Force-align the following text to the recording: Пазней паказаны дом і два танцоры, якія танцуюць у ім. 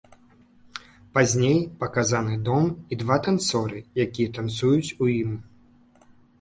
Пазней 1.17 1.59
паказаны 1.83 2.39
дом 2.49 2.65
і 2.95 3.01
два 3.03 3.19
танцоры, 3.29 3.85
якія 4.07 4.35
танцуюць 4.41 4.93
у 5.07 5.15
ім. 5.21 5.41